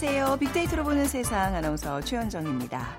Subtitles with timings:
[0.00, 0.36] 안녕하세요.
[0.38, 2.96] 빅데이터로 보는 세상 아나운서 최현정입니다.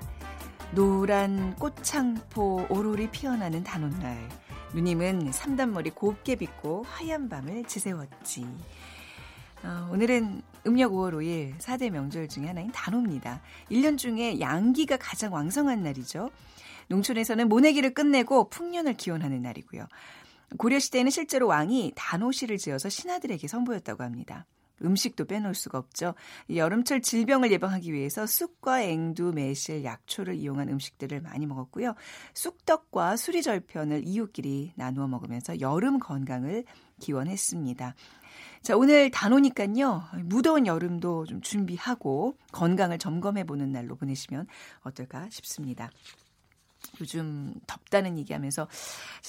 [0.74, 4.28] 노란 꽃창포 오롤이 피어나는 단오날.
[4.74, 8.46] 누님은 삼단머리 곱게 빗고 하얀 밤을 지새웠지.
[9.62, 13.40] 어, 오늘은 음력 5월 5일 4대 명절 중에 하나인 단오입니다.
[13.70, 16.30] 1년 중에 양기가 가장 왕성한 날이죠.
[16.88, 19.86] 농촌에서는 모내기를 끝내고 풍년을 기원하는 날이고요.
[20.58, 24.44] 고려시대에는 실제로 왕이 단오시를 지어서 신하들에게 선보였다고 합니다.
[24.82, 26.14] 음식도 빼놓을 수가 없죠.
[26.54, 31.94] 여름철 질병을 예방하기 위해서 쑥과 앵두, 매실, 약초를 이용한 음식들을 많이 먹었고요.
[32.34, 36.64] 쑥떡과 수리절편을 이웃끼리 나누어 먹으면서 여름 건강을
[37.00, 37.94] 기원했습니다.
[38.62, 40.04] 자, 오늘 단오니까요.
[40.24, 44.46] 무더운 여름도 좀 준비하고 건강을 점검해 보는 날로 보내시면
[44.82, 45.90] 어떨까 싶습니다.
[47.00, 48.68] 요즘 덥다는 얘기하면서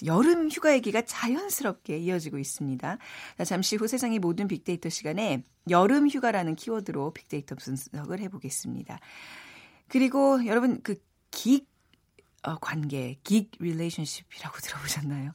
[0.06, 2.98] 여름 휴가 얘기가 자연스럽게 이어지고 있습니다.
[3.38, 9.00] 자, 잠시 후 세상의 모든 빅데이터 시간에 여름 휴가라는 키워드로 빅데이터 분석을 해보겠습니다.
[9.88, 11.68] 그리고 여러분 그 gig
[12.44, 15.34] 어, 관계, gig relationship이라고 들어보셨나요?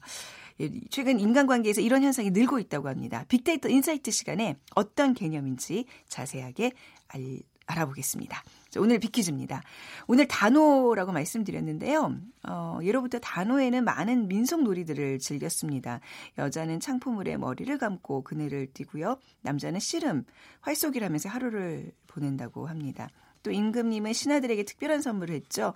[0.60, 3.24] 예, 최근 인간관계에서 이런 현상이 늘고 있다고 합니다.
[3.28, 6.72] 빅데이터 insight 시간에 어떤 개념인지 자세하게
[7.08, 8.42] 알, 알아보겠습니다.
[8.78, 9.62] 오늘 비키즈입니다.
[10.06, 12.16] 오늘 단오라고 말씀드렸는데요.
[12.48, 16.00] 어, 예로부터 단오에는 많은 민속 놀이들을 즐겼습니다.
[16.38, 19.18] 여자는 창포물에 머리를 감고 그늘을 띠고요.
[19.42, 20.24] 남자는 씨름,
[20.60, 23.08] 활쏘기라면서 하루를 보낸다고 합니다.
[23.42, 25.74] 또 임금님은 신하들에게 특별한 선물을 했죠.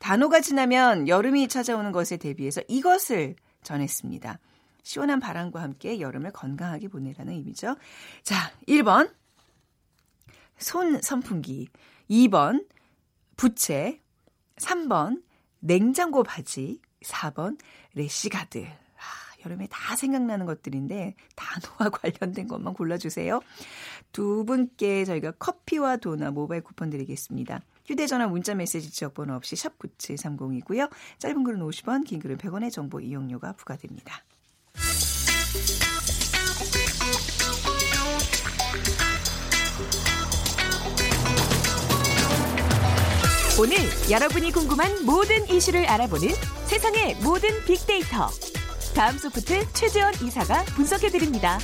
[0.00, 4.40] 단오가 지나면 여름이 찾아오는 것에 대비해서 이것을 전했습니다.
[4.82, 7.76] 시원한 바람과 함께 여름을 건강하게 보내라는 의미죠.
[8.24, 9.12] 자, 1번.
[10.58, 11.68] 손 선풍기.
[12.10, 12.66] 2번
[13.36, 14.00] 부채,
[14.56, 15.22] 3번
[15.60, 17.58] 냉장고 바지, 4번
[17.94, 18.64] 래시가드.
[18.64, 19.02] 아,
[19.44, 23.40] 여름에 다 생각나는 것들인데 단어와 관련된 것만 골라주세요.
[24.12, 27.60] 두 분께 저희가 커피와 도넛 모바일 쿠폰 드리겠습니다.
[27.86, 30.90] 휴대전화 문자메시지 지역번호 없이 샵 9730이고요.
[31.18, 34.24] 짧은 글은 50원, 긴 글은 100원의 정보 이용료가 부과됩니다.
[43.60, 43.76] 오늘
[44.10, 46.28] 여러분이 궁금한 모든 이슈를 알아보는
[46.66, 48.28] 세상의 모든 빅데이터.
[48.94, 51.58] 다음 소프트 최재원 이사가 분석해드립니다.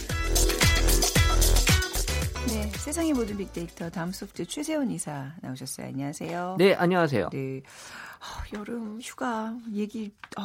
[2.49, 5.87] 네, 세상의 모든 빅데이터 다음 소프트 최재원 이사 나오셨어요.
[5.87, 6.56] 안녕하세요.
[6.59, 7.31] 네, 안녕하세요.
[7.32, 7.62] 네.
[8.20, 10.43] 어, 여름 휴가 얘기 어,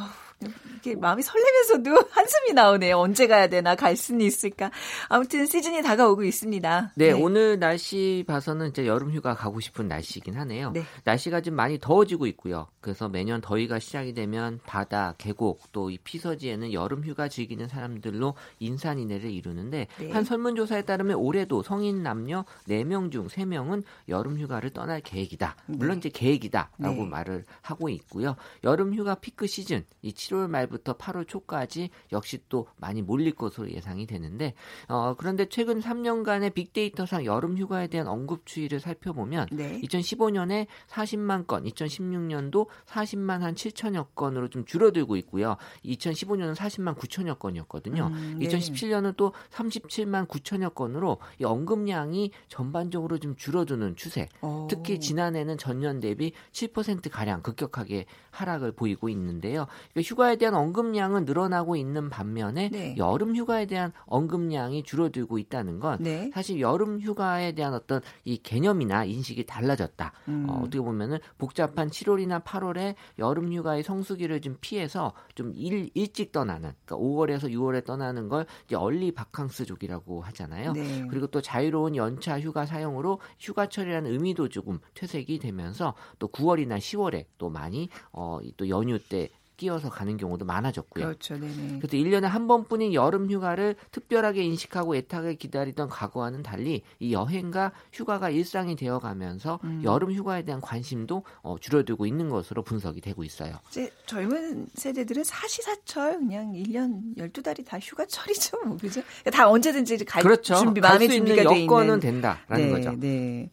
[0.77, 2.97] 이게 마음이 설레면서도 한숨이 나오네요.
[2.97, 4.71] 언제 가야 되나 갈 수는 있을까.
[5.07, 6.91] 아무튼 시즌이 다가오고 있습니다.
[6.95, 7.11] 네, 네.
[7.13, 10.71] 오늘 날씨 봐서는 이제 여름 휴가 가고 싶은 날씨긴 하네요.
[10.71, 10.83] 네.
[11.05, 12.67] 날씨가 좀 많이 더워지고 있고요.
[12.81, 19.29] 그래서 매년 더위가 시작이 되면 바다, 계곡 또 이 피서지에는 여름 휴가 즐기는 사람들로 인산인해를
[19.29, 20.11] 이루는데 네.
[20.11, 25.55] 한 설문조사에 따르면 올해도 성인 남녀 4명 중 3명은 여름 휴가를 떠날 계획이다.
[25.67, 26.07] 물론 네.
[26.07, 27.05] 이제 계획이다라고 네.
[27.05, 28.35] 말을 하고 있고요.
[28.63, 34.05] 여름 휴가 피크 시즌 이 7월 말부터 8월 초까지 역시 또 많이 몰릴 것으로 예상이
[34.05, 34.53] 되는데
[34.87, 39.79] 어, 그런데 최근 3년간의 빅데이터상 여름 휴가에 대한 언급 추이를 살펴보면 네.
[39.81, 45.57] 2015년에 40만 건, 2016년도 40만 한 7천여 건으로 좀 줄어들고 있고요.
[45.85, 48.07] 2015년은 40만 9천여 건이었거든요.
[48.07, 48.47] 음, 네.
[48.47, 54.29] 2017년은 또 37만 9천여 건으로 이 언급량이 전반적으로 좀 줄어드는 추세.
[54.41, 54.67] 오.
[54.69, 59.67] 특히 지난해는 전년 대비 7% 가량 급격하게 하락을 보이고 있는데요.
[59.93, 62.95] 그러니까 휴가에 대한 언급량은 늘어나고 있는 반면에 네.
[62.97, 66.29] 여름 휴가에 대한 언급량이 줄어들고 있다는 건 네.
[66.33, 70.11] 사실 여름 휴가에 대한 어떤 이 개념이나 인식이 달라졌다.
[70.27, 70.45] 음.
[70.47, 76.73] 어, 어떻게 보면은 복잡한 7월이나 8월에 여름 휴가의 성수기를 좀 피해서 좀 일, 일찍 떠나는
[76.85, 80.73] 그러니까 5월에서 6월에 떠나는 걸 이제 얼리 바캉스족이라고 하잖아요.
[80.73, 81.07] 네.
[81.09, 87.49] 그리고 또 자유로운 연차 휴가 사용으로 휴가철이라는 의미도 조금 퇴색이 되면서 또 9월이나 10월에 또
[87.49, 89.29] 많이 어, 또 연휴 때
[89.63, 91.05] 끼어서 가는 경우도 많아졌고요.
[91.05, 91.39] 그렇죠.
[91.39, 91.79] 네네.
[91.79, 98.29] 그래서 1년에 한 번뿐인 여름 휴가를 특별하게 인식하고 애타게 기다리던 과거와는 달리 이 여행과 휴가가
[98.29, 99.81] 일상이 되어 가면서 음.
[99.85, 103.57] 여름 휴가에 대한 관심도 어, 줄어들고 있는 것으로 분석이 되고 있어요.
[103.69, 108.65] 이제 젊은 세대들은 사시사철 그냥 1년 12달이 다 휴가철이죠.
[108.65, 109.01] 뭐 그죠?
[109.31, 110.55] 다 언제든지 갈 그렇죠.
[110.55, 112.99] 준비 마음의 준비가 돼 있는 여건은 된다라는 네, 거죠.
[112.99, 113.49] 네.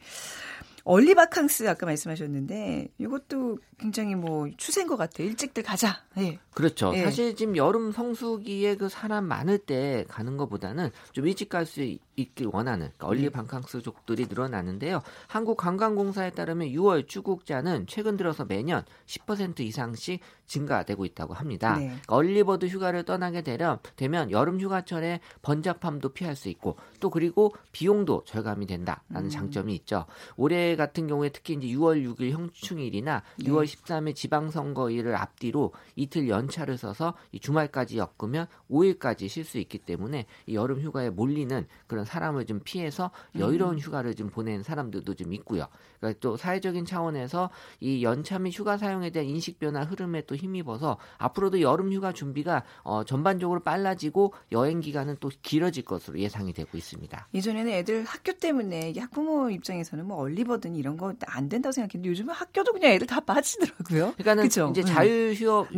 [0.90, 5.28] 얼리 바캉스 아까 말씀하셨는데 이것도 굉장히 뭐 추세인 것 같아요.
[5.28, 6.02] 일찍들 가자.
[6.18, 6.40] 예.
[6.52, 6.90] 그렇죠.
[6.96, 7.04] 예.
[7.04, 11.82] 사실 지금 여름 성수기에 그 사람 많을 때 가는 것보다는 좀 일찍 갈 수
[12.20, 13.30] 있길 원하는 그러니까 얼리 네.
[13.30, 15.02] 바캉스족들이 늘어나는데요.
[15.28, 20.20] 한국관광공사에 따르면 6월 출국자는 최근 들어서 매년 10% 이상씩
[20.50, 21.76] 증가되고 있다고 합니다.
[21.76, 21.86] 네.
[21.86, 28.24] 그러니까 얼리버드 휴가를 떠나게 되면, 되면 여름 휴가철에 번잡함도 피할 수 있고 또 그리고 비용도
[28.26, 29.30] 절감이 된다라는 음.
[29.30, 30.06] 장점이 있죠.
[30.36, 33.44] 올해 같은 경우에 특히 이제 6월 6일 형충일이나 네.
[33.50, 40.26] 6월 13일 지방선거일을 앞뒤로 이틀 연차를 써서 이 주말까지 엮으면 5일까지 쉴 수 있기 때문에
[40.46, 43.78] 이 여름 휴가에 몰리는 그런 사람을 좀 피해서 여유로운 음.
[43.78, 45.68] 휴가를 좀 보낸 사람들도 좀 있고요.
[46.00, 47.50] 그러니까 또 사회적인 차원에서
[47.80, 52.64] 이 연차 및 휴가 사용에 대한 인식 변화 흐름에 또 힘입어서 앞으로도 여름 휴가 준비가
[52.82, 57.28] 어, 전반적으로 빨라지고 여행 기간은 또 길어질 것으로 예상이 되고 있습니다.
[57.34, 62.72] 예전에는 애들 학교 때문에 학부모 입장에서는 뭐 얼리버든 이런 거 안 된다고 생각했는데 요즘은 학교도
[62.72, 64.12] 그냥 애들 다 빠지더라고요.
[64.12, 64.68] 그러니까는 그쵸?
[64.70, 64.86] 이제 음.
[64.86, 65.68] 자율 휴업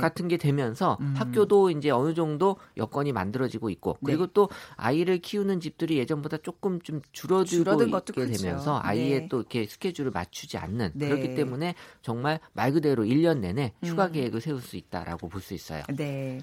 [0.00, 1.14] 같은 게 되면서 음.
[1.16, 4.12] 학교도 이제 어느 정도 여건이 만들어지고 있고 네.
[4.12, 4.32] 그리고 네.
[4.34, 9.28] 또 아이를 키우는 집들이 예전보다 조금 좀 줄어들고 있게 되면서 아이의 네.
[9.28, 11.08] 또 이렇게 스케줄을 맞추지 않는 네.
[11.08, 14.12] 그렇기 때문에 정말 말 그대로 1년 내내 휴가 음.
[14.12, 15.82] 계획을 세울 수 있다라고 볼 수 있어요.
[15.96, 16.40] 네.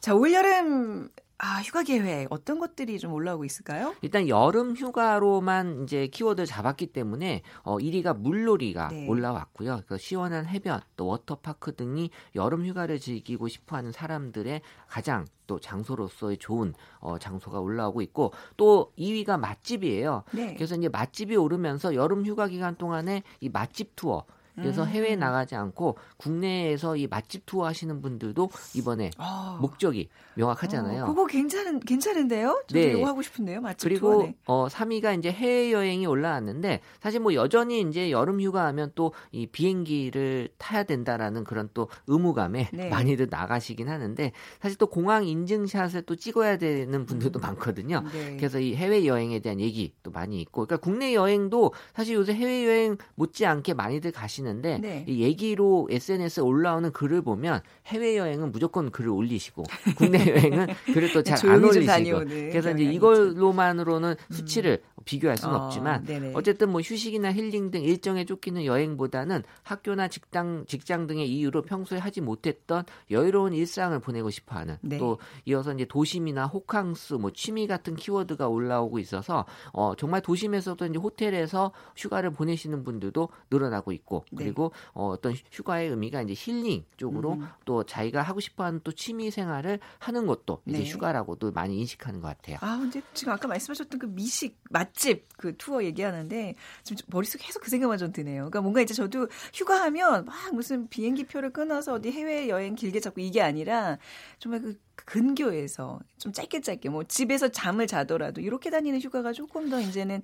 [0.00, 1.08] 자, 올여름
[1.42, 3.94] 아, 휴가 계획 어떤 것들이 좀 올라오고 있을까요?
[4.02, 9.08] 일단 여름 휴가로만 이제 키워드 잡았기 때문에 어 1위가 물놀이가 네.
[9.08, 9.82] 올라왔고요.
[9.86, 16.36] 그 시원한 해변, 또 워터파크 등이 여름 휴가를 즐기고 싶어 하는 사람들의 가장 또 장소로서의
[16.36, 20.24] 좋은 어, 장소가 올라오고 있고 또 2위가 맛집이에요.
[20.32, 20.54] 네.
[20.54, 24.88] 그래서 이제 맛집이 오르면서 여름 휴가 기간 동안에 이 맛집 투어 그래서 음.
[24.88, 29.58] 해외에 나가지 않고 국내에서 이 맛집 투어 하시는 분들도 이번에 어.
[29.60, 31.04] 목적이 명확하잖아요.
[31.04, 32.64] 어, 그거 괜찮은 괜찮은데요?
[32.68, 32.92] 저도 네.
[32.92, 33.60] 이거 하고 싶은데요.
[33.60, 34.22] 맛집 그리고 투어.
[34.24, 34.34] 네.
[34.46, 40.48] 어 3위가 이제 해외 여행이 올라왔는데 사실 뭐 여전히 이제 여름 휴가하면 또 이 비행기를
[40.58, 42.88] 타야 된다라는 그런 또 의무감에 네.
[42.88, 47.40] 많이들 나가시긴 하는데 사실 또 공항 인증샷을 또 찍어야 되는 분들도 음.
[47.40, 48.02] 많거든요.
[48.12, 48.36] 네.
[48.36, 52.66] 그래서 이 해외 여행에 대한 얘기 또 많이 있고 그러니까 국내 여행도 사실 요새 해외
[52.66, 55.04] 여행 못지않게 많이들 가시는 하시는데 네.
[55.06, 59.64] 이 얘기로 SNS에 올라오는 글을 보면 해외 여행은 무조건 글을 올리시고
[59.96, 64.34] 국내 여행은 글을 또 잘 안 올리시고 그래서 이제 이걸로만으로는 음.
[64.34, 66.32] 수치를 비교할 수는 어, 없지만 네네.
[66.34, 72.20] 어쨌든 뭐 휴식이나 힐링 등 일정에 쫓기는 여행보다는 학교나 직장 직장 등의 이유로 평소에 하지
[72.20, 74.98] 못했던 여유로운 일상을 보내고 싶어하는 네.
[74.98, 80.98] 또 이어서 이제 도심이나 호캉스 뭐 취미 같은 키워드가 올라오고 있어서 어 정말 도심에서도 이제
[80.98, 84.44] 호텔에서 휴가를 보내시는 분들도 늘어나고 있고 네.
[84.44, 87.48] 그리고 어, 어떤 휴가의 의미가 이제 힐링 쪽으로 음.
[87.64, 90.84] 또 자기가 하고 싶어하는 또 취미 생활을 하는 것도 이제 네.
[90.84, 92.58] 휴가라고도 많이 인식하는 것 같아요.
[92.60, 96.54] 아 근데 지금 아까 말씀하셨던 그 미식 맛집 그 투어 얘기하는데
[96.84, 98.42] 지금 머릿속에 계속 그 생각만 좀 드네요.
[98.42, 103.22] 그러니까 뭔가 이제 저도 휴가하면 막 무슨 비행기 표를 끊어서 어디 해외 여행 길게 잡고
[103.22, 103.96] 이게 아니라
[104.38, 109.80] 정말 그 근교에서 좀 짧게 짧게 뭐 집에서 잠을 자더라도 이렇게 다니는 휴가가 조금 더
[109.80, 110.20] 이제는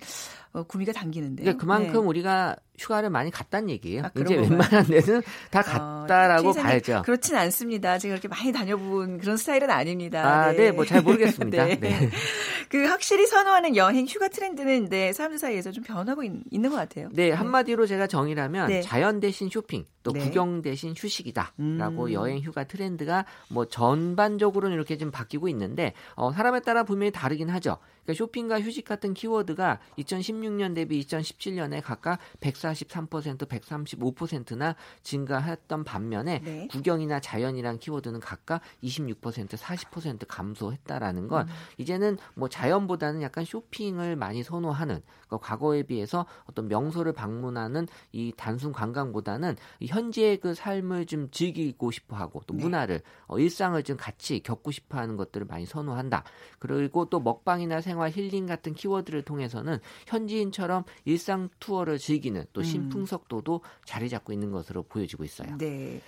[0.53, 1.41] 어, 구미가 당기는데.
[1.41, 2.07] 그러니까 그만큼 네.
[2.07, 4.03] 우리가 휴가를 많이 갔다는 얘기예요.
[4.05, 7.01] 아, 이제 웬만한 데는 다 어, 갔다라고 어, 봐야죠.
[7.03, 7.97] 그렇진 않습니다.
[7.97, 10.23] 제가 그렇게 많이 다녀본 그런 스타일은 아닙니다.
[10.23, 11.65] 아, 네, 네 뭐 잘 모르겠습니다.
[11.65, 11.79] 네.
[11.79, 12.09] 네.
[12.69, 17.09] 그 확실히 선호하는 여행 휴가 트렌드는 네, 사람들 사이에서 좀 변하고 있, 는것 같아요.
[17.13, 18.81] 네, 네, 한마디로 제가 정의라면 네.
[18.81, 22.13] 자연 대신 쇼핑, 또 구경 대신 휴식이다라고 음.
[22.13, 27.77] 여행 휴가 트렌드가 뭐 전반적으로는 이렇게 좀 바뀌고 있는데 어, 사람에 따라 분명히 다르긴 하죠.
[28.07, 36.67] 그러니까 쇼핑과 휴식 같은 키워드가 2016년 대비 2017년에 각각 143%, 135%나 증가했던 반면에 네.
[36.71, 41.53] 구경이나 자연이란 키워드는 각각 26%, 40% 감소했다라는 건 음.
[41.77, 48.71] 이제는 뭐 자연보다는 약간 쇼핑을 많이 선호하는 그러니까 과거에 비해서 어떤 명소를 방문하는 이 단순
[48.71, 49.57] 관광보다는
[49.97, 52.63] 현재의 그 삶을 좀 즐기고 싶어 하고 또 네.
[52.63, 56.23] 문화를 어, 일상을 좀 같이 겪고 싶어 하는 것들을 많이 선호한다.
[56.59, 62.63] 그리고 또 먹방이나 생 생활 힐링 같은 키워드를 통해서는 현지인처럼 일상 투어를 즐기는 또 음.
[62.63, 65.57] 신풍속도도 자리 잡고 있는 것으로 보여지고 있어요.
[65.57, 65.99] 네.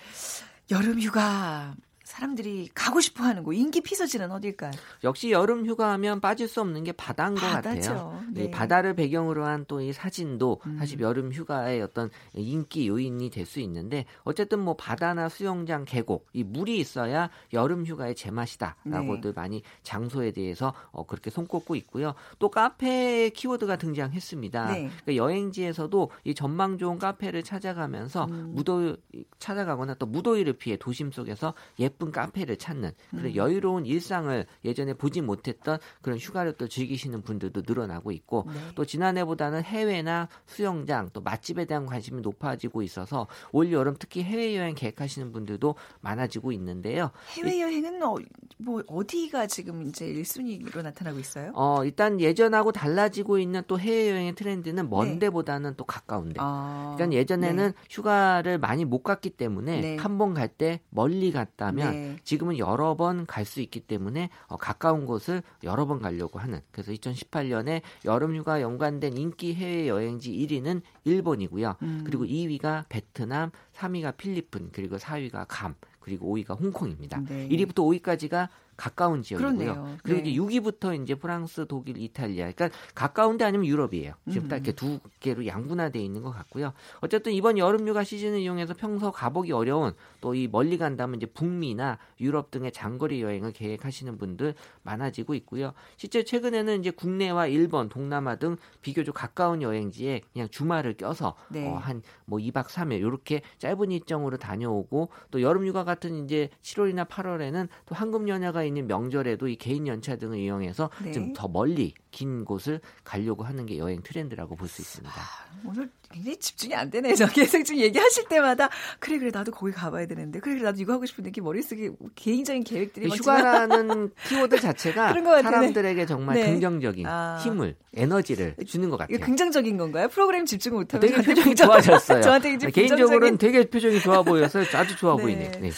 [0.70, 1.74] 여름 휴가
[2.10, 4.72] 사람들이 가고 싶어 하는 곳, 인기 피서지는 어딜까요?
[5.04, 7.80] 역시 여름 휴가하면 빠질 수 없는 게 바다인 것 바다죠.
[7.92, 8.22] 같아요.
[8.32, 8.44] 네.
[8.44, 10.76] 이 바다를 배경으로 한 또 이 사진도 음.
[10.78, 16.42] 사실 여름 휴가의 어떤 인기 요인이 될 수 있는데 어쨌든 뭐 바다나 수영장, 계곡, 이
[16.44, 19.40] 물이 있어야 여름 휴가의 제맛이다라고들 네.
[19.40, 22.14] 많이 장소에 대해서 어, 그렇게 손꼽고 있고요.
[22.38, 24.66] 또 카페 키워드가 등장했습니다.
[24.72, 24.90] 네.
[25.04, 28.52] 그러니까 여행지에서도 이 전망 좋은 카페를 찾아가면서 음.
[28.54, 28.96] 무더위
[29.38, 33.36] 찾아가거나 또 무더위를 피해 도심 속에서 예쁜 이쁜 카페를 찾는 그런 음.
[33.36, 38.54] 여유로운 일상을 예전에 보지 못했던 그런 휴가를 또 즐기시는 분들도 늘어나고 있고 네.
[38.74, 44.74] 또 지난해보다는 해외나 수영장 또 맛집에 대한 관심이 높아지고 있어서 올 여름 특히 해외 여행
[44.74, 47.10] 계획하시는 분들도 많아지고 있는데요.
[47.36, 48.16] 해외 여행은 어,
[48.56, 51.52] 뭐 어디가 지금 이제 1순위로 나타나고 있어요?
[51.54, 55.18] 어, 일단 예전하고 달라지고 있는 또 해외 여행의 트렌드는 먼 네.
[55.18, 56.36] 데보다는 또 가까운데.
[56.38, 57.72] 아, 그러니까 예전에는 네.
[57.90, 59.96] 휴가를 많이 못 갔기 때문에 네.
[59.96, 62.16] 한번 갈 때 멀리 갔다면 네.
[62.24, 66.60] 지금은 여러 번 갈 수 있기 때문에 어, 가까운 곳을 여러 번 가려고 하는.
[66.70, 71.76] 그래서 2018년에 여름 휴가 연관된 인기 해외 여행지 1위는 일본이고요.
[71.82, 72.02] 음.
[72.04, 77.20] 그리고 2위가 베트남, 3위가 필리핀, 그리고 4위가 감, 그리고 5위가 홍콩입니다.
[77.28, 77.48] 네.
[77.48, 78.48] 1위부터 5위까지가
[78.80, 79.56] 가까운 지역이고요.
[79.56, 79.96] 그러네요.
[80.02, 80.30] 그리고 네.
[80.30, 82.50] 이제 6위부터 이제 프랑스, 독일, 이탈리아.
[82.50, 84.14] 그러니까 가까운데 아니면 유럽이에요.
[84.28, 84.48] 지금 음.
[84.48, 86.72] 딱 이렇게 두 개로 양분화돼 있는 것 같고요.
[87.00, 91.98] 어쨌든 이번 여름 휴가 시즌을 이용해서 평소 가보기 어려운 또 이 멀리 간다면 이제 북미나
[92.20, 95.72] 유럽 등의 장거리 여행을 계획하시는 분들 많아지고 있고요.
[95.96, 101.68] 실제 최근에는 이제 국내와 일본, 동남아 등 비교적 가까운 여행지에 그냥 주말을 껴서 네.
[101.68, 107.68] 어, 한뭐 2박 3일 이렇게 짧은 일정으로 다녀오고 또 여름 휴가 같은 이제 7월이나 8월에는
[107.86, 111.12] 또 황금 연휴가 있는 명절에도 이 개인 연차 등을 이용해서 네.
[111.12, 115.12] 좀더 멀리 긴 곳을 가려고 하는 게 여행 트렌드라고 볼 수 있습니다.
[115.14, 115.24] 아,
[115.68, 117.14] 오늘 굉장히 집중이 안 되네.
[117.14, 120.92] 저 계속 지금 얘기하실 때마다 그래 그래 나도 거기 가봐야 되는데 그래 그래 나도 이거
[120.94, 126.46] 하고 싶은데 이게 머릿속에 개인적인 계획들이 휴가라는 키워드 자체가 사람들에게 정말 네.
[126.50, 127.38] 긍정적인 아.
[127.42, 129.18] 힘을 에너지를 주는 것 같아요.
[129.18, 130.08] 긍정적인 건가요?
[130.08, 132.22] 프로그램 집중 못하면 되게 표정이 좋아졌어요.
[132.22, 135.22] 저한테 이제 개인적으로는 되게 표정이 좋아 보여서 아주 좋아 네.
[135.22, 135.50] 보이네요.
[135.60, 135.70] 네.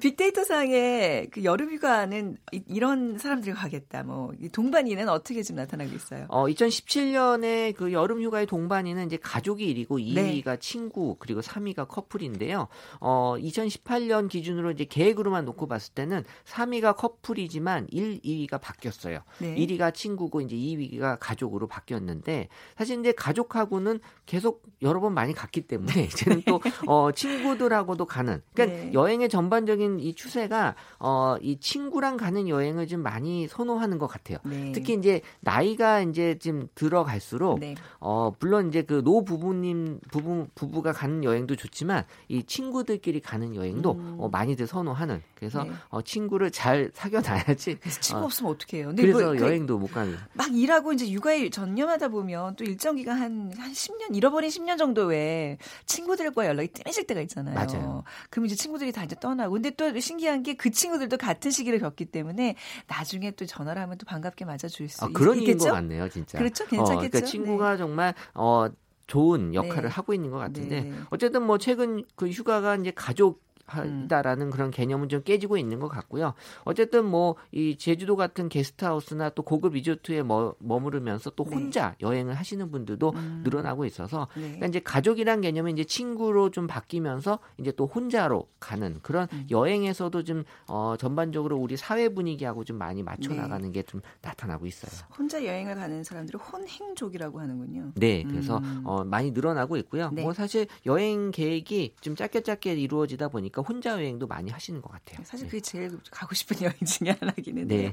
[0.00, 2.33] 빅데이터 상의 그 여름 휴가는
[2.68, 4.02] 이런 사람들이 가겠다.
[4.02, 6.26] 뭐 동반이는 어떻게 좀 나타나고 있어요?
[6.28, 10.56] 어, 2017년에 그 여름 휴가의 동반이는 이제 가족이 1위고 2위가 네.
[10.58, 12.68] 친구 그리고 3위가 커플인데요.
[13.00, 19.20] 어, 2018년 기준으로 이제 계획으로만 놓고 봤을 때는 3위가 커플이지만 1, 2위가 바뀌었어요.
[19.38, 19.54] 네.
[19.56, 26.04] 1위가 친구고 이제 2위가 가족으로 바뀌었는데 사실 이제 가족하고는 계속 여러 번 많이 갔기 때문에
[26.04, 28.92] 이제는 또 어, 친구들하고도 가는 그러니까 네.
[28.92, 34.38] 여행의 전반적인 이 추세가 어, 이 친구랑 가는 여행을 좀 많이 선호하는 것 같아요.
[34.44, 34.72] 네.
[34.72, 37.74] 특히 이제 나이가 이제 좀 들어갈수록 네.
[38.00, 43.92] 어, 물론 이제 그 노 부부님 부부 부부가 가는 여행도 좋지만 이 친구들끼리 가는 여행도
[43.92, 44.16] 음.
[44.18, 45.70] 어, 많이들 선호하는 그래서 네.
[45.90, 47.78] 어, 친구를 잘 사귀어 놔야지.
[48.00, 48.94] 친구 어, 없으면 어떡해요.
[48.96, 50.16] 그래서 뭐, 그 여행도 못 가는.
[50.32, 55.12] 막 일하고 이제 육아에 전념하다 보면 또 일정 기간 한, 한 10년, 잃어버린 10년 정도
[55.12, 57.54] 에 친구들과 연락이 뜸해질 때가 있잖아요.
[57.54, 58.04] 맞아요.
[58.30, 59.52] 그럼 이제 친구들이 다 이제 떠나고.
[59.52, 62.56] 근데 또 신기한 게 그 친구들도 같은 시기를 겪기 때문에
[62.86, 65.58] 나중에 또 전화를 하면 또 반갑게 맞아줄 수 아, 그런 있겠죠.
[65.58, 66.38] 그런 것 같네요, 진짜.
[66.38, 66.64] 그렇죠.
[66.66, 66.92] 괜찮겠죠.
[66.94, 67.76] 어, 그러니까 친구가 네.
[67.78, 68.68] 정말 어
[69.06, 69.94] 좋은 역할을 네.
[69.94, 70.92] 하고 있는 것 같은데 네.
[71.10, 74.50] 어쨌든 뭐 최근 그 휴가가 이제 가족 하다라는 음.
[74.50, 76.34] 그런 개념은 좀 깨지고 있는 것 같고요.
[76.64, 81.54] 어쨌든 뭐 이 제주도 같은 게스트하우스나 또 고급 리조트에 머, 머무르면서 또 네.
[81.54, 81.96] 혼자 네.
[82.00, 83.42] 여행을 하시는 분들도 음.
[83.44, 84.42] 늘어나고 있어서 네.
[84.42, 89.46] 그러니까 이제 가족이란 개념이 이제 친구로 좀 바뀌면서 이제 또 혼자로 가는 그런 음.
[89.50, 93.36] 여행에서도 좀 어, 전반적으로 우리 사회 분위기하고 좀 많이 맞춰 네.
[93.36, 94.90] 나가는 게 좀 나타나고 있어요.
[95.16, 97.92] 혼자 여행을 가는 사람들을 혼행족이라고 하는군요.
[97.96, 98.82] 네, 그래서 음.
[98.84, 100.10] 어, 많이 늘어나고 있고요.
[100.10, 100.22] 네.
[100.22, 104.90] 뭐 사실 여행 계획이 좀 짧게 짧게 이루어지다 보니까 보니까 혼자 여행도 많이 하시는 것
[104.90, 105.24] 같아요.
[105.24, 105.50] 사실 네.
[105.50, 107.92] 그게 제일 가고 싶은 여행 중에 하나기는 네.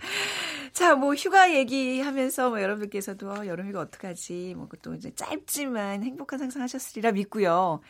[0.74, 4.56] 자, 뭐 휴가 얘기하면서 뭐 여러분께서도 어, 여름휴가 어떡하지?
[4.58, 7.82] 뭐 또 이제 짧지만 행복한 상상하셨으리라 믿고요.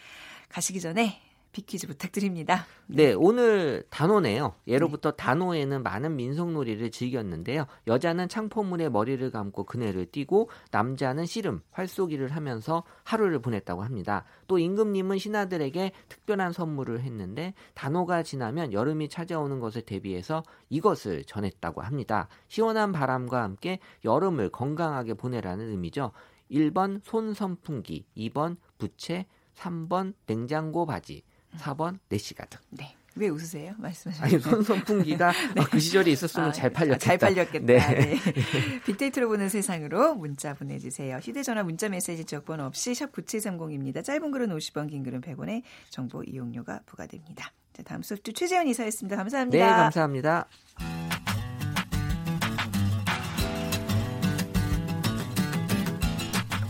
[0.49, 2.65] 가시기 전에 비퀴즈 부탁드립니다.
[2.87, 4.53] 네, 오늘 단오네요.
[4.67, 5.17] 예로부터 네.
[5.17, 7.65] 단오에는 많은 민속놀이를 즐겼는데요.
[7.87, 14.25] 여자는 창포문에 머리를 감고 그네를 띄고 남자는 씨름, 활쏘기를 하면서 하루를 보냈다고 합니다.
[14.47, 22.27] 또 임금님은 신하들에게 특별한 선물을 했는데 단오가 지나면 여름이 찾아오는 것을 대비해서 이것을 전했다고 합니다.
[22.47, 26.11] 시원한 바람과 함께 여름을 건강하게 보내라는 의미죠.
[26.51, 31.23] 1번 손선풍기, 2번 부채, 3번 냉장고 바지,
[31.57, 32.57] 4번 내시가드.
[32.69, 32.95] 네.
[33.15, 33.73] 왜 웃으세요?
[33.77, 34.23] 말씀하세요.
[34.25, 35.63] 아니, 손선풍기가 네.
[35.69, 37.05] 그 시절에 있었으면 아, 잘 팔렸겠다.
[37.05, 37.65] 잘 팔렸겠다.
[37.65, 37.77] 네.
[37.77, 38.19] 네.
[38.85, 41.17] 빅데이터로 보는 세상으로 문자 보내주세요.
[41.17, 44.03] 휴대전화 문자 메시지 지역번호 없이 샵 9730입니다.
[44.03, 47.51] 짧은 글은 50원, 긴 글은 100원의 정보 이용료가 부과됩니다.
[47.73, 49.17] 자, 다음 소프트 최재현 이사였습니다.
[49.17, 49.65] 감사합니다.
[49.65, 50.47] 네, 감사합니다.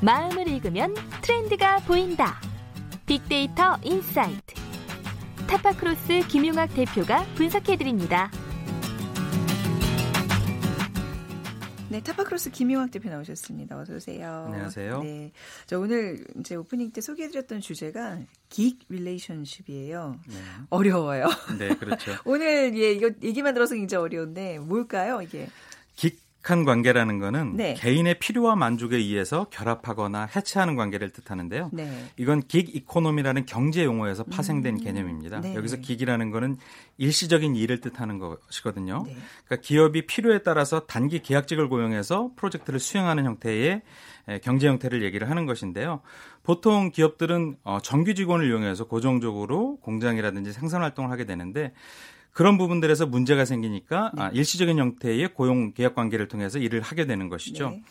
[0.01, 2.41] 마음을 읽으면 트렌드가 보인다.
[3.05, 4.60] 빅데이터 insight.
[5.51, 8.31] 타파크로스 김용학 대표가 분석해드립니다.
[11.89, 13.77] 네, 타파크로스 김용학 대표 나오셨습니다.
[13.77, 14.45] 어서 오세요.
[14.47, 15.03] 안녕하세요.
[15.03, 15.33] 네,
[15.65, 20.19] 저 오늘 이제 오프닝 때 소개해드렸던 주제가 gig relationship이에요.
[20.29, 20.35] 네.
[20.69, 21.27] 어려워요.
[21.59, 22.13] 네, 그렇죠.
[22.23, 25.49] 오늘 예 이거 얘기만 들어서 굉장히 어려운데 뭘까요, 이게?
[26.43, 27.73] gig한 관계라는 것은 네.
[27.75, 31.69] 개인의 필요와 만족에 의해서 결합하거나 해체하는 관계를 뜻하는데요.
[31.73, 32.05] 네.
[32.17, 34.79] 이건 gig economy라는 경제 용어에서 파생된 음.
[34.79, 35.41] 개념입니다.
[35.41, 35.55] 네.
[35.55, 36.57] 여기서 gig이라는 것은
[36.97, 39.03] 일시적인 일을 뜻하는 것이거든요.
[39.05, 39.15] 네.
[39.45, 43.81] 그러니까 기업이 필요에 따라서 단기 계약직을 고용해서 프로젝트를 수행하는 형태의
[44.43, 46.01] 경제 형태를 얘기를 하는 것인데요.
[46.43, 51.73] 보통 기업들은 어, 정규 직원을 이용해서 고정적으로 공장이라든지 생산 활동을 하게 되는데
[52.31, 54.21] 그런 부분들에서 문제가 생기니까 네.
[54.21, 57.71] 아, 일시적인 형태의 고용 계약 관계를 통해서 일을 하게 되는 것이죠.
[57.71, 57.83] 네.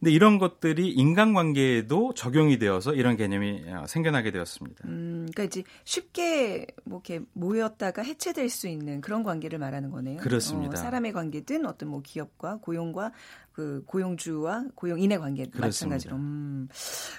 [0.00, 4.88] 근데 이런 것들이 인간관계에도 적용이 되어서 이런 개념이 어, 생겨나게 되었습니다.
[4.88, 10.16] 음, 그러니까 이제 쉽게 뭐 이렇게 모였다가 해체될 수 있는 그런 관계를 말하는 거네요.
[10.16, 10.72] 그렇습니다.
[10.72, 13.12] 어, 사람의 관계든 어떤 뭐 기업과 고용과
[13.60, 15.96] 그 고용주와 고용인의 관계 그렇습니다.
[15.96, 16.16] 마찬가지로.
[16.16, 16.68] 음.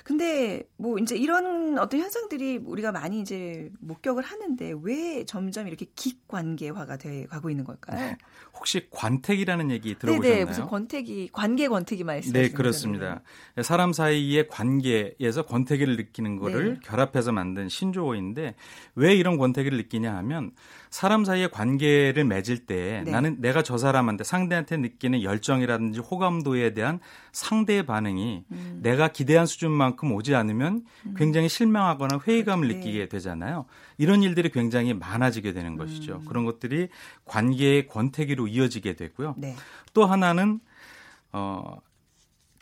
[0.04, 6.98] 근데 뭐 이제 이런 어떤 현상들이 우리가 많이 이제 목격을 하는데 왜 점점 이렇게 긱관계화가
[6.98, 8.00] 돼 가고 있는 걸까요?
[8.00, 8.18] 네.
[8.56, 10.36] 혹시 관택이라는 얘기 들어보셨나요?
[10.36, 13.06] 네, 무슨 권태기, 관계 권태기 말씀하시는 네, 그렇습니다.
[13.06, 13.64] 거잖아요.
[13.64, 16.80] 사람 사이의 관계에서 권태기를 느끼는 거를 네.
[16.84, 18.56] 결합해서 만든 신조어인데
[18.96, 20.52] 왜 이런 권태기를 느끼냐 하면
[20.90, 23.12] 사람 사이의 관계를 맺을 때 네.
[23.12, 27.00] 나는 내가 저 사람한테 상대한테 느끼는 열정이라든지 호감 도에 대한
[27.34, 28.80] 상대의 반응이 음.
[28.82, 31.14] 내가 기대한 수준만큼 오지 않으면 음.
[31.18, 32.86] 굉장히 실망하거나 회의감을 그렇게.
[32.86, 33.66] 느끼게 되잖아요.
[33.98, 36.22] 이런 일들이 굉장히 많아지게 되는 것이죠.
[36.24, 36.26] 음.
[36.26, 36.88] 그런 것들이
[37.26, 39.36] 관계의 권태기로 이어지게 되고요.
[39.38, 39.56] 네.
[39.94, 40.60] 또 하나는
[41.34, 41.78] 어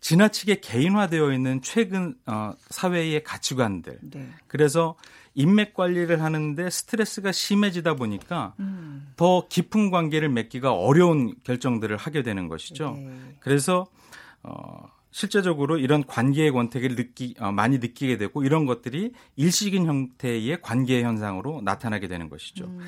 [0.01, 3.99] 지나치게 개인화되어 있는 최근 어, 사회의 가치관들.
[4.01, 4.29] 네.
[4.47, 4.95] 그래서
[5.35, 9.13] 인맥 관리를 하는데 스트레스가 심해지다 보니까 음.
[9.15, 12.97] 더 깊은 관계를 맺기가 어려운 결정들을 하게 되는 것이죠.
[12.97, 13.35] 네.
[13.39, 13.87] 그래서
[14.43, 21.01] 어 실제적으로 이런 관계의 권태기를 느끼 어, 많이 느끼게 되고 이런 것들이 일시적인 형태의 관계
[21.03, 22.65] 현상으로 나타나게 되는 것이죠.
[22.65, 22.79] 음.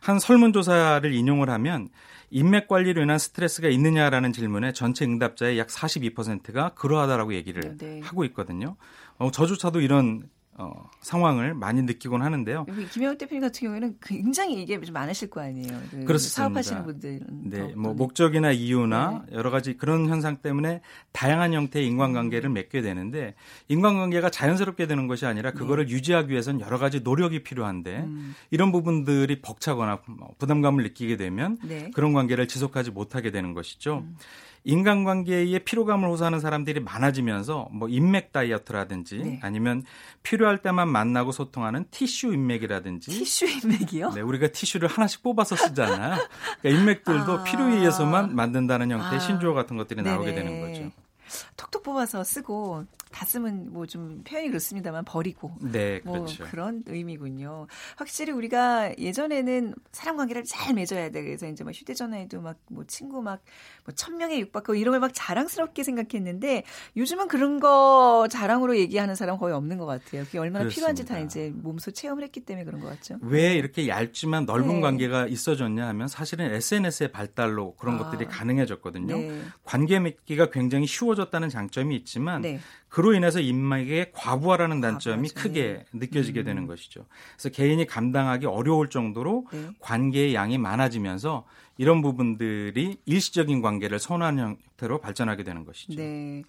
[0.00, 1.88] 한 설문조사를 인용을 하면
[2.30, 8.00] 인맥 관리로 인한 스트레스가 있느냐라는 질문에 전체 응답자의 약 42%가 그러하다라고 얘기를 네.
[8.04, 8.76] 하고 있거든요.
[9.18, 12.66] 어, 저조차도 이런 어, 상황을 많이 느끼곤 하는데요.
[12.92, 15.80] 김영욱 대표님 같은 경우에는 굉장히 이게 좀 많으실 거 아니에요.
[15.90, 16.42] 그 그렇습니다.
[16.42, 17.26] 사업하시는 분들은.
[17.44, 19.36] 네, 뭐 목적이나 이유나 네.
[19.36, 22.54] 여러 가지 그런 현상 때문에 다양한 형태의 인간관계를 음.
[22.54, 23.34] 맺게 되는데
[23.68, 25.92] 인간관계가 자연스럽게 되는 것이 아니라 그거를 네.
[25.92, 28.34] 유지하기 위해서는 여러 가지 노력이 필요한데 음.
[28.50, 31.90] 이런 부분들이 벅차거나 뭐 부담감을 느끼게 되면 네.
[31.94, 34.04] 그런 관계를 지속하지 못하게 되는 것이죠.
[34.04, 34.16] 음.
[34.64, 39.40] 인간관계에 피로감을 호소하는 사람들이 많아지면서 뭐 인맥 다이어트라든지 네.
[39.42, 39.84] 아니면
[40.22, 44.10] 필요할 때만 만나고 소통하는 티슈 인맥이라든지 티슈 인맥이요?
[44.10, 46.16] 네, 우리가 티슈를 하나씩 뽑아서 쓰잖아요.
[46.60, 47.44] 그러니까 인맥들도 아.
[47.44, 49.18] 필요에 의해서만 만든다는 형태의 아.
[49.18, 50.42] 신조어 같은 것들이 나오게 네네.
[50.42, 51.09] 되는 거죠.
[51.56, 56.44] 톡톡 뽑아서 쓰고 다 쓰면 뭐 좀 표현이 그렇습니다만 버리고 네, 뭐 그렇죠.
[56.44, 57.66] 그런 의미군요.
[57.96, 61.22] 확실히 우리가 예전에는 사람 관계를 잘 맺어야 돼.
[61.24, 63.42] 그래서 이제 막 휴대전화에도 막 뭐 친구 막
[63.84, 66.62] 뭐 천 명에 육박하고 이런 걸 막 자랑스럽게 생각했는데
[66.96, 70.24] 요즘은 그런 거 자랑으로 얘기하는 사람 거의 없는 것 같아요.
[70.24, 70.74] 그게 얼마나 그렇습니다.
[70.74, 73.16] 필요한지 다 이제 몸소 체험을 했기 때문에 그런 것 같죠.
[73.22, 74.80] 왜 이렇게 얇지만 넓은 네.
[74.80, 77.98] 관계가 있어졌냐 하면 사실은 SNS의 발달로 그런 아.
[77.98, 79.16] 것들이 가능해졌거든요.
[79.16, 79.40] 네.
[79.64, 82.60] 관계 맺기가 굉장히 쉬워졌 다는 장점이 있지만 네.
[82.88, 86.44] 그로 인해서 인맥의 과부하라는 단점이 아, 크게 느껴지게 음.
[86.44, 87.04] 되는 것이죠.
[87.36, 89.68] 그래서 개인이 감당하기 어려울 정도로 네.
[89.80, 91.44] 관계의 양이 많아지면서
[91.76, 95.94] 이런 부분들이 일시적인 관계를 선호하는 형태로 발전하게 되는 것이죠.
[95.94, 96.42] 네.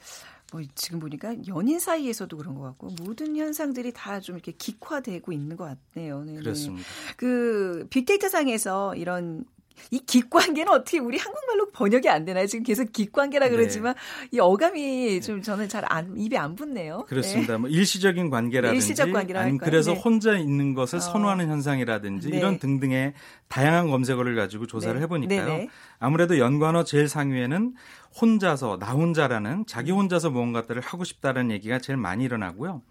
[0.52, 5.56] 뭐 지금 보니까 연인 사이에서도 그런 것 같고 모든 현상들이 다 좀 이렇게 기화되고 있는
[5.56, 6.24] 것 같네요.
[6.24, 6.40] 네, 네.
[6.40, 6.88] 그렇습니다.
[7.18, 9.46] 그 빅데이터 상에서 이런
[9.90, 12.48] 이 기관계는 어떻게 우리 한국말로 번역이 안 되나요?
[12.48, 13.52] 지금 계속 기관계라 네.
[13.52, 14.30] 그러지만 네.
[14.32, 17.06] 이 어감이 좀 저는 잘 안, 입에 안 붙네요.
[17.08, 17.54] 그렇습니다.
[17.54, 17.60] 네.
[17.60, 20.00] 뭐 일시적인 관계라든지 일시적 아니면 그래서 네.
[20.00, 21.00] 혼자 있는 것을 어.
[21.00, 22.38] 선호하는 현상이라든지 네.
[22.38, 23.14] 이런 등등의
[23.48, 25.04] 다양한 검색어를 가지고 조사를 네.
[25.04, 25.68] 해보니까요.
[26.00, 27.74] 아무래도 연관어 제일 상위에는
[28.20, 32.82] 혼자서 나 혼자라는 자기 혼자서 무언가들을 하고 싶다는 얘기가 제일 많이 일어나고요.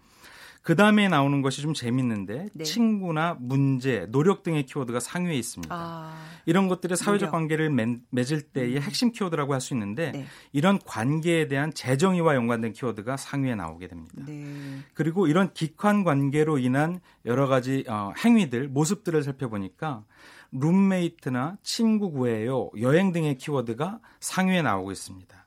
[0.61, 2.63] 그 다음에 나오는 것이 좀 재밌는데 네.
[2.63, 5.73] 친구나 문제, 노력 등의 키워드가 상위에 있습니다.
[5.75, 6.13] 아,
[6.45, 7.31] 이런 것들이 사회적 노력.
[7.31, 8.81] 관계를 맺 을 때의 음.
[8.81, 10.25] 핵심 키워드라고 할 수 있는데 네.
[10.51, 14.23] 이런 관계에 대한 재정의와 연관된 키워드가 상위에 나오게 됩니다.
[14.27, 14.79] 네.
[14.93, 20.03] 그리고 이런 기관 관계로 인한 여러 가지 어, 행위들, 모습들을 살펴보니까
[20.51, 25.45] 룸메이트나 친구 구해요, 여행 등의 키워드가 상위에 나오고 있습니다.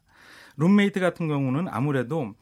[0.56, 2.34] 룸메이트 같은 경우는 아무래도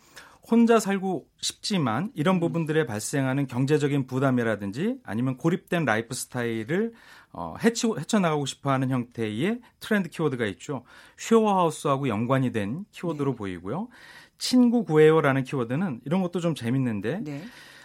[0.48, 2.40] 혼자 살고 싶지만 이런 음.
[2.40, 6.92] 부분들에 발생하는 경제적인 부담이라든지 아니면 고립된 라이프 스타일을
[7.32, 10.84] 어, 헤치, 헤쳐나가고 싶어 하는 형태의 트렌드 키워드가 있죠.
[11.16, 13.36] 쉐어하우스하고 연관이 된 키워드로 네.
[13.36, 13.88] 보이고요.
[14.36, 17.42] 친구 구해요라는 키워드는 이런 것도 좀 재밌는데 네.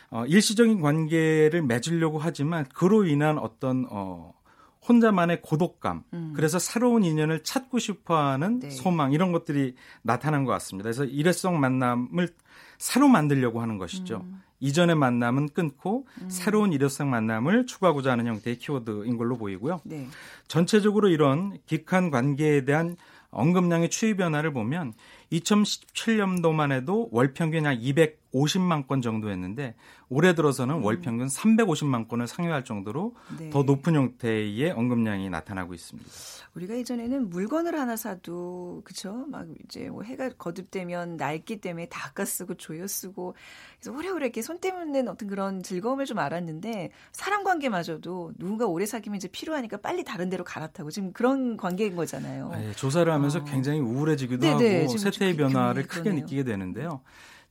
[0.10, 4.34] 어, 일시적인 관계를 맺으려고 하지만 그로 인한 어떤 어,
[4.88, 6.34] 혼자만의 고독감, 음.
[6.36, 8.70] 그래서 새로운 인연을 찾고 싶어하는 네.
[8.70, 10.84] 소망 이런 것들이 나타난 것 같습니다.
[10.84, 12.30] 그래서 일회성 만남을
[12.78, 14.22] 새로 만들려고 하는 것이죠.
[14.24, 14.42] 음.
[14.60, 16.30] 이전의 만남은 끊고 음.
[16.30, 19.82] 새로운 일회성 만남을 추구하고자 하는 형태의 키워드인 걸로 보이고요.
[19.84, 20.08] 네.
[20.48, 22.98] 전체적으로 이런 기한 관계에 대한
[23.30, 24.94] 언급량의 추이 변화를 보면
[25.32, 29.76] 2017년도만 해도 월 평균 한 250만 건 정도였는데
[30.10, 30.84] 올해 들어서는 음.
[30.84, 33.50] 월 평균 350만 건을 상회할 정도로 네.
[33.50, 36.10] 더 높은 형태의 언급량이 나타나고 있습니다.
[36.56, 39.26] 우리가 이전에는 물건을 하나 사도 그쵸?
[39.28, 43.36] 막 이제 뭐 해가 거듭되면 낡기 때문에 닦아 쓰고 조여 쓰고
[43.80, 49.18] 그래서 오래오래 이렇게 손 떼묻는 어떤 그런 즐거움을 좀 알았는데 사람 관계마저도 누군가 오래 사귀면
[49.18, 52.50] 이제 필요하니까 빨리 다른 데로 갈아타고 지금 그런 관계인 거잖아요.
[52.54, 53.44] 네, 조사를 하면서 어.
[53.44, 56.24] 굉장히 우울해지기도 네네, 하고 세태의 변화를 크게 그러네요.
[56.24, 57.02] 느끼게 되는데요.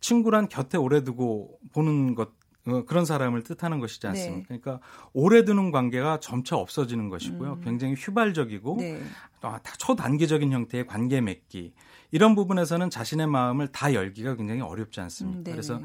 [0.01, 2.31] 친구란 곁에 오래 두고 보는 것
[2.67, 4.55] 어, 그런 사람을 뜻하는 것이지 않습니까?
[4.55, 4.61] 네.
[4.61, 4.81] 그러니까
[5.13, 7.53] 오래 두는 관계가 점차 없어지는 것이고요.
[7.53, 7.61] 음.
[7.63, 9.01] 굉장히 휘발적이고 네.
[9.41, 11.73] 다 초단기적인 형태의 관계 맺기
[12.17, 15.51] 이런 부분에서는 자신의 마음을 다 열기가 굉장히 어렵지 않습니까?
[15.51, 15.79] 음, 그래서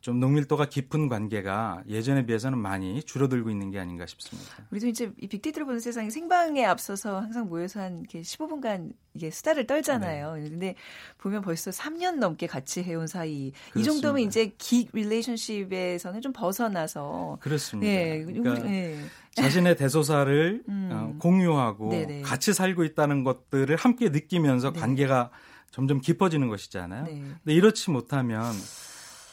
[0.00, 4.50] 좀 농밀도가 깊은 관계가 예전에 비해서는 많이 줄어들고 있는 게 아닌가 싶습니다.
[4.72, 9.68] 우리도 이제 이 빅데이터를 보는 세상에 생방에 앞서서 항상 모여서 한 이렇게 15분간 이게 수다를
[9.68, 10.34] 떨잖아요.
[10.34, 10.48] 네.
[10.48, 10.74] 근데
[11.18, 13.80] 보면 벌써 3년 넘게 같이 해온 사이 그렇습니다.
[13.80, 17.92] 이 정도면 이제 기 릴레이션십에서는 좀 벗어나서 그렇습니다.
[17.92, 18.24] 네.
[18.24, 18.98] 그러니까 네.
[19.36, 20.90] 자신의 대소사를 음.
[20.92, 22.22] 어, 공유하고 네네.
[22.22, 24.80] 같이 살고 있다는 것들을 함께 느끼면서 네.
[24.80, 25.30] 관계가
[25.70, 27.04] 점점 깊어지는 것이잖아요.
[27.04, 27.20] 네.
[27.20, 28.52] 근데 이렇지 못하면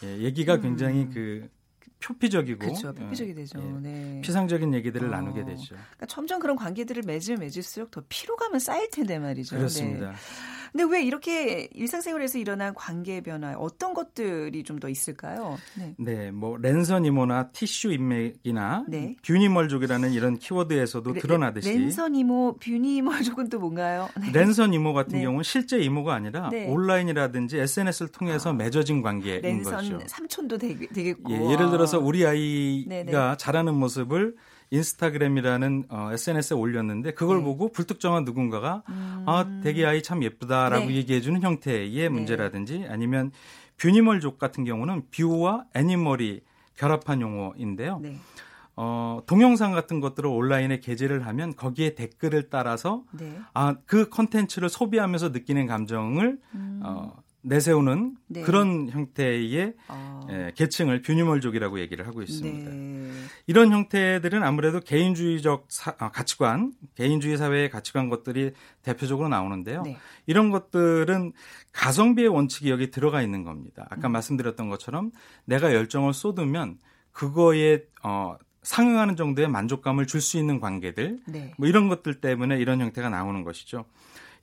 [0.04, 0.62] 예, 얘기가 음.
[0.62, 1.50] 굉장히 그
[2.00, 2.94] 표피적이고 그렇죠.
[2.94, 3.60] 표피적이 되죠.
[3.60, 4.22] 예, 네.
[4.22, 5.12] 피상적인 얘기들을 어.
[5.12, 5.76] 나누게 되죠.
[5.76, 9.56] 그러니까 점점 그런 관계들을 맺으면 맺을수록 더 피로감은 쌓일 텐데 말이죠.
[9.56, 10.12] 그렇습니다.
[10.12, 10.16] 네.
[10.74, 15.58] 근데 왜 이렇게 일상생활에서 일어난 관계 변화 어떤 것들이 좀 더 있을까요?
[15.78, 15.94] 네.
[15.98, 19.16] 네, 뭐 랜선 이모나 티슈 인맥이나 네.
[19.26, 24.10] 뷰니멀족이라는 이런 키워드에서도 레, 드러나듯이 랜선 이모, 뷰니멀족은 또 뭔가요?
[24.20, 24.32] 네.
[24.34, 25.24] 랜선 이모 같은 네.
[25.24, 26.68] 경우는 실제 이모가 아니라 네.
[26.68, 28.54] 온라인이라든지 SNS를 통해서 아.
[28.54, 30.00] 맺어진 관계인 랜선 거죠.
[30.08, 31.32] 삼촌도 되겠고.
[31.32, 33.12] 예, 예를 들어서 우리 아이가 네네.
[33.38, 34.36] 자라는 모습을
[34.74, 37.44] 인스타그램이라는 어, SNS에 올렸는데 그걸 네.
[37.44, 39.24] 보고 불특정한 누군가가 음.
[39.28, 40.96] 아 댁의 아이 참 예쁘다라고 네.
[40.96, 42.10] 얘기해주는 형태의 네.
[42.10, 43.32] 문제라든지 아니면
[43.78, 46.42] 뷰니멀족 같은 경우는 view와 animal이
[46.76, 48.00] 결합한 용어인데요.
[48.02, 48.18] 네.
[48.76, 53.38] 어, 동영상 같은 것들을 온라인에 게재를 하면 거기에 댓글을 따라서 네.
[53.54, 56.80] 아, 그 컨텐츠를 소비하면서 느끼는 감정을 음.
[56.84, 58.42] 어, 내세우는 네.
[58.42, 60.26] 그런 형태의 아.
[60.30, 62.70] 예, 계층을 뷰니멀족이라고 얘기를 하고 있습니다.
[62.72, 63.12] 네.
[63.48, 68.52] 이런 형태들은 아무래도 개인주의적 사, 아, 가치관, 개인주의 사회의 가치관 것들이
[68.82, 69.84] 대표적으로 나오는데요.
[69.84, 69.98] 네.
[70.26, 71.34] 이런 것들은
[71.74, 73.88] 가성비의 원칙이 여기 들어가 있는 겁니다.
[73.90, 74.14] 아까 음.
[74.14, 75.12] 말씀드렸던 것처럼
[75.46, 76.78] 내가 열정을 쏟으면
[77.12, 81.54] 그거에 어, 상응하는 정도의 만족감을 줄 수 있는 관계들, 네.
[81.58, 83.84] 뭐 이런 것들 때문에 이런 형태가 나오는 것이죠.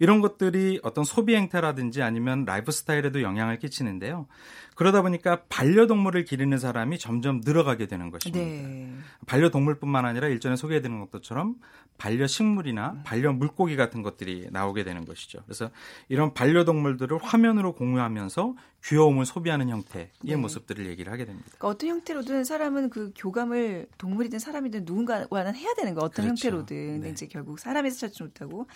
[0.00, 4.26] 이런 것들이 어떤 소비 행태라든지 아니면 라이프 스타일에도 영향을 끼치는데요.
[4.74, 8.42] 그러다 보니까 반려동물을 기르는 사람이 점점 늘어가게 되는 것입니다.
[8.42, 8.90] 네.
[9.26, 11.56] 반려동물뿐만 아니라 일전에 소개해드린 것처럼
[11.98, 13.02] 반려식물이나 네.
[13.04, 15.40] 반려 물고기 같은 것들이 나오게 되는 것이죠.
[15.44, 15.70] 그래서
[16.08, 20.36] 이런 반려동물들을 화면으로 공유하면서 귀여움을 소비하는 형태의 네.
[20.36, 21.46] 모습들을 얘기를 하게 됩니다.
[21.50, 26.46] 그러니까 어떤 형태로든 사람은 그 교감을 동물이든 사람이든 누군가와는 해야 되는 거 어떤 그렇죠.
[26.48, 27.10] 형태로든 네.
[27.10, 28.66] 이제 결국 사람에서 찾지 못하고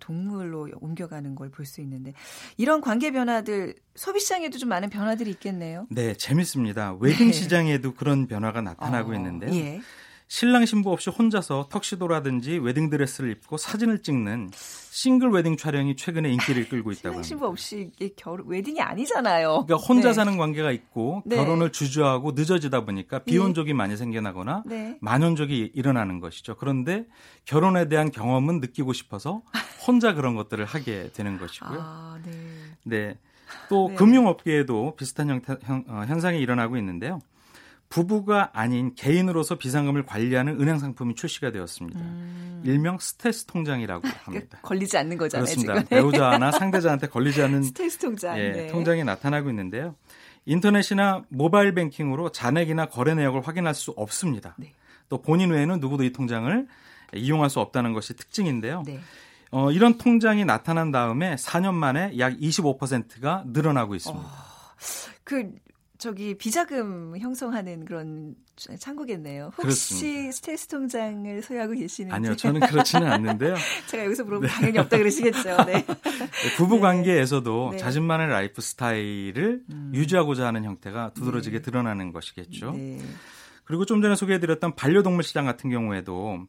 [0.00, 2.14] 동물로 옮겨가는 걸 볼 수 있는데
[2.56, 5.86] 이런 관계 변화들 소비 시장에도 좀 많은 변화들이 있겠네요.
[5.90, 6.94] 네, 재밌습니다.
[6.98, 7.32] 웨딩 네.
[7.32, 9.54] 시장에도 그런 변화가 나타나고 어, 있는데요.
[9.54, 9.80] 예.
[10.32, 16.70] 신랑 신부 없이 혼자서 턱시도라든지 웨딩 드레스를 입고 사진을 찍는 싱글 웨딩 촬영이 최근에 인기를
[16.70, 17.22] 끌고 있다고 합니다.
[17.22, 19.66] 신랑 신부 없이 이게 결 웨딩이 아니잖아요.
[19.66, 20.14] 그러니까 혼자 네.
[20.14, 21.36] 사는 관계가 있고 네.
[21.36, 23.74] 결혼을 주저하고 늦어지다 보니까 비혼족이 네.
[23.74, 24.96] 많이 생겨나거나 네.
[25.02, 26.56] 만혼족이 일어나는 것이죠.
[26.56, 27.04] 그런데
[27.44, 29.42] 결혼에 대한 경험은 느끼고 싶어서
[29.86, 31.78] 혼자 그런 것들을 하게 되는 것이고요.
[31.78, 32.32] 아, 네.
[32.84, 33.18] 네.
[33.68, 33.96] 또 네.
[33.96, 37.20] 금융업계에도 비슷한 형태, 현, 어, 현상이 일어나고 있는데요.
[37.92, 42.00] 부부가 아닌 개인으로서 비상금을 관리하는 은행 상품이 출시가 되었습니다.
[42.00, 42.62] 음.
[42.64, 44.60] 일명 스텔스 통장이라고 합니다.
[44.62, 45.44] 걸리지 않는 거잖아요.
[45.44, 45.74] 그렇습니다.
[45.74, 45.88] 지금.
[45.88, 48.38] 배우자나 상대자한테 걸리지 않는 스텔스 통장.
[48.38, 48.66] 예, 네.
[48.68, 49.94] 통장이 나타나고 있는데요.
[50.46, 54.54] 인터넷이나 모바일 뱅킹으로 잔액이나 거래 내역을 확인할 수 없습니다.
[54.56, 54.72] 네.
[55.10, 56.66] 또 본인 외에는 누구도 이 통장을
[57.14, 58.84] 이용할 수 없다는 것이 특징인데요.
[58.86, 59.00] 네.
[59.50, 64.26] 어, 이런 통장이 나타난 다음에 4년 만에 약 25%가 늘어나고 있습니다.
[64.26, 64.32] 어,
[65.24, 65.50] 그
[66.02, 69.52] 저기 비자금 형성하는 그런 창구겠네요.
[69.56, 70.32] 혹시 그렇습니다.
[70.32, 72.12] 스트레스 통장을 소유하고 계시는지?
[72.12, 73.54] 아니요, 저는 그렇지는 않는데요.
[73.86, 74.52] 제가 여기서 물어보면 네.
[74.52, 75.64] 당연히 없다 그러시겠죠.
[75.64, 75.86] 네.
[75.86, 77.76] 네 부부 관계에서도 네.
[77.76, 79.92] 자신만의 라이프 스타일을 음.
[79.94, 81.62] 유지하고자 하는 형태가 두드러지게 네.
[81.62, 82.72] 드러나는 것이겠죠.
[82.72, 82.98] 네.
[83.62, 86.48] 그리고 좀 전에 소개해드렸던 반려동물 시장 같은 경우에도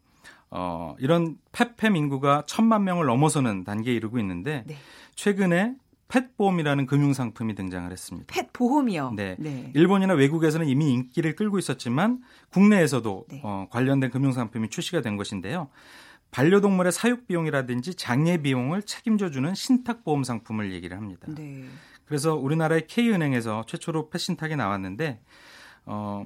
[0.50, 4.78] 어, 이런 펫팸 인구가 천만 명을 넘어서는 단계에 이르고 있는데 네.
[5.14, 5.76] 최근에
[6.14, 8.32] 펫보험이라는 금융상품이 등장을 했습니다.
[8.32, 9.14] 펫보험이요?
[9.16, 9.36] 네.
[9.40, 9.72] 네.
[9.74, 12.22] 일본이나 외국에서는 이미 인기를 끌고 있었지만
[12.52, 13.42] 국내에서도 네.
[13.44, 15.70] 어, 관련된 금융상품이 출시가 된 것인데요.
[16.30, 21.28] 반려동물의 사육 비용이라든지 장애 비용을 책임져주는 신탁보험 상품을 얘기를 합니다.
[21.30, 21.64] 네.
[22.06, 25.20] 그래서 우리나라의 K은행에서 최초로 펫신탁이 나왔는데
[25.86, 26.26] 어,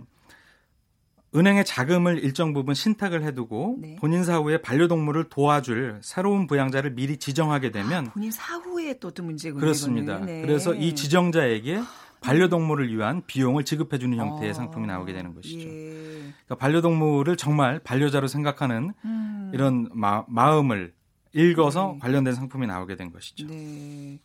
[1.36, 3.96] 은행의 자금을 일정 부분 신탁을 해두고 네.
[4.00, 9.60] 본인 사후에 반려동물을 도와줄 새로운 부양자를 미리 지정하게 되면 아, 본인 사후에 또 문제군요.
[9.60, 10.20] 그렇습니다.
[10.20, 10.42] 네.
[10.42, 11.82] 그래서 이 지정자에게
[12.22, 15.68] 반려동물을 위한 비용을 지급해주는 형태의 어, 상품이 나오게 되는 것이죠.
[15.68, 16.34] 예.
[16.46, 19.52] 그러니까 반려동물을 정말 반려자로 생각하는 음.
[19.54, 20.94] 이런 마, 음을
[21.34, 22.00] 읽어서 네.
[22.00, 23.48] 관련된 상품이 나오게 된 것이죠.
[23.48, 24.20] 네.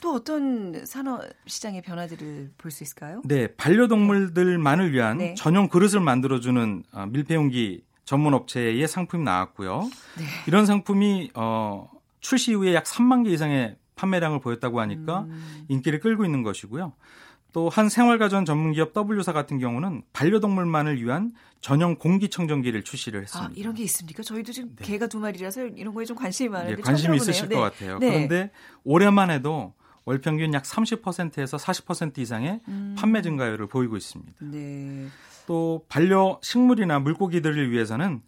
[0.00, 3.22] 또 어떤 산업 시장의 변화들을 볼 수 있을까요?
[3.24, 5.34] 네, 반려동물들만을 위한 네.
[5.34, 9.80] 전용 그릇을 만들어주는 어, 밀폐용기 전문 업체의 상품이 나왔고요.
[10.18, 10.24] 네.
[10.46, 15.64] 이런 상품이 어, 출시 이후에 약 3만 개 이상의 판매량을 보였다고 하니까 음.
[15.68, 16.92] 인기를 끌고 있는 것이고요.
[17.52, 23.50] 또 한 생활가전 전문기업 W사 같은 경우는 반려동물만을 위한 전용 공기청정기를 출시를 했습니다.
[23.50, 24.22] 아, 이런 게 있습니까?
[24.22, 24.84] 저희도 지금 네.
[24.84, 27.56] 개가 두 마리라서 이런 거에 좀 관심이 많은데 네, 관심이 있으실 네.
[27.56, 27.98] 것 같아요.
[27.98, 28.10] 네.
[28.10, 28.50] 그런데
[28.84, 29.74] 올해만 해도
[30.08, 32.96] 월 평균 약 30%에서 40% 이상의 음.
[32.98, 34.32] 판매 증가율을 보이고 있습니다.
[34.40, 35.06] 네.
[35.46, 38.22] 또 반려 식물이나 물고기들을 위해서는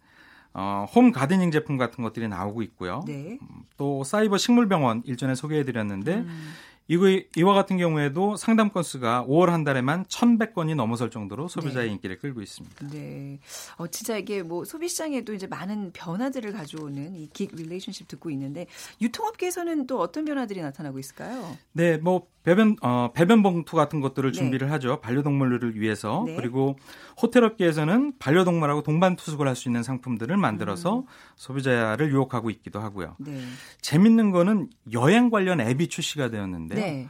[0.53, 3.03] 어, home gardening 제품 같은 것들이 나오고 있고요.
[3.07, 3.39] 네.
[3.41, 6.53] 음, 또 사이버 식물병원 일전에 소개해드렸는데 음.
[6.87, 7.05] 이거
[7.37, 11.93] 이와 같은 경우에도 상담 건수가 5월 한 달에만 1,100건이 넘어설 정도로 소비자의 네.
[11.93, 12.87] 인기를 끌고 있습니다.
[12.89, 13.39] 네.
[13.77, 18.67] 어 진짜 이게 뭐 소비 시장에도 이제 많은 변화들을 가져오는 이 gig relationship 듣고 있는데
[19.01, 21.55] 유통업계에서는 또 어떤 변화들이 나타나고 있을까요?
[21.71, 24.37] 네, 뭐 배변 어 배변 봉투 같은 것들을 네.
[24.37, 24.99] 준비를 하죠.
[24.99, 26.23] 반려동물을 위해서.
[26.25, 26.35] 네.
[26.35, 26.75] 그리고
[27.21, 31.03] 호텔업계에서는 반려동물하고 동반 투숙을 할 수 있는 상품들을 만들어서 음.
[31.35, 33.15] 소비자를 유혹하고 있기도 하고요.
[33.19, 33.39] 네.
[33.81, 37.07] 재밌는 거는 여행 관련 앱이 출시가 되었는데 네.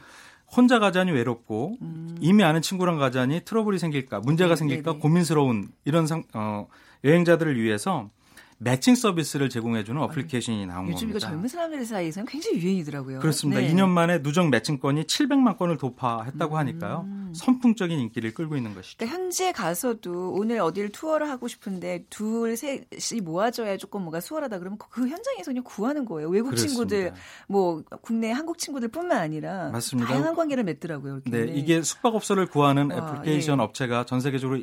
[0.55, 2.17] 혼자 가자니 외롭고 음.
[2.19, 5.01] 이미 아는 친구랑 가자니 트러블이 생길까 문제가 네, 생길까 네, 네.
[5.01, 6.67] 고민스러운 이런 상, 어,
[7.03, 8.09] 여행자들을 위해서
[8.63, 10.93] 매칭 서비스를 제공해주는 어플리케이션이 나온 요즘 겁니다.
[10.93, 13.19] 요즘 이거 젊은 사람들 사이에서는 굉장히 유행이더라고요.
[13.19, 13.59] 그렇습니다.
[13.59, 13.73] 네.
[13.73, 17.05] 2년 만에 누적 매칭권이 700만 건을 돌파했다고 하니까요.
[17.07, 17.33] 음.
[17.33, 18.97] 선풍적인 인기를 끌고 있는 것이죠.
[18.99, 24.77] 그러니까 현지에 가서도 오늘 어디를 투어를 하고 싶은데 둘, 셋이 모아져야 조금 뭔가 수월하다 그러면
[24.77, 26.29] 그 현장에서 그냥 구하는 거예요.
[26.29, 26.71] 외국 그렇습니다.
[26.71, 27.13] 친구들,
[27.47, 30.09] 뭐 국내 한국 친구들뿐만 아니라 맞습니다.
[30.09, 31.21] 다양한 관계를 맺더라고요.
[31.25, 33.63] 네, 네, 이게 숙박업소를 구하는 와, 애플리케이션 예.
[33.63, 34.61] 업체가 전 세계적으로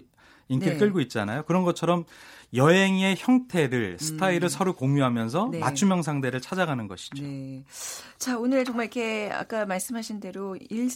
[0.49, 0.79] 인기를 네.
[0.79, 1.45] 끌고 있잖아요.
[1.45, 2.05] 그런 것처럼
[2.55, 3.99] 여행의 형태를 음.
[3.99, 4.49] 스타일을 음.
[4.49, 5.59] 서로 공유하면서 네.
[5.59, 7.23] 맞춤형 상대를 찾아가는 것이죠.
[7.23, 7.65] 네.
[8.17, 10.89] 자 오늘 정말 이렇게 아까 말씀하신 대로 일,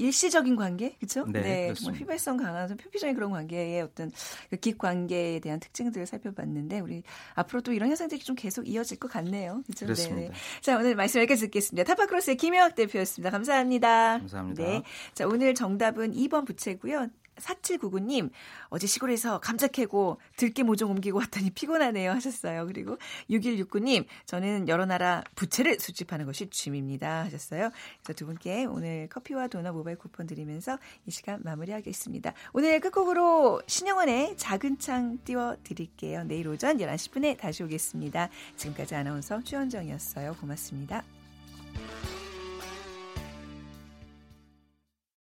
[0.00, 1.26] 일시적인 관계, 그렇죠?
[1.26, 4.10] 네, 네 정말 휘발성 강한 표피적인 그런 관계의 어떤
[4.48, 7.02] 그깊 관계에 대한 특징들을 살펴봤는데 우리
[7.34, 10.14] 앞으로 또 이런 현상들이 좀 계속 이어질 것 같네요, 그렇죠?
[10.14, 10.30] 네.
[10.62, 11.84] 자 오늘 말씀 여기까지 듣겠습니다.
[11.84, 13.30] 타파크로스의 김영학 대표였습니다.
[13.30, 14.18] 감사합니다.
[14.20, 14.62] 감사합니다.
[14.62, 17.08] 네, 자 오늘 정답은 2번 부채고요.
[17.40, 18.30] 4799님,
[18.68, 22.66] 어제 시골에서 감자 캐고 들깨 모종 옮기고 왔더니 피곤하네요 하셨어요.
[22.66, 22.96] 그리고
[23.28, 27.70] 6169님, 저는 여러 나라 부채를 수집하는 것이 취미입니다 하셨어요.
[28.02, 32.32] 그래서 두 분께 오늘 커피와 도넛 모바일 쿠폰 드리면서 이 시간 마무리하겠습니다.
[32.52, 36.24] 오늘 끝곡으로 신영원의 작은 창 띄워드릴게요.
[36.24, 38.28] 내일 오전 11시 10분에 다시 오겠습니다.
[38.56, 40.36] 지금까지 아나운서 최원정이었어요.
[40.40, 41.02] 고맙습니다.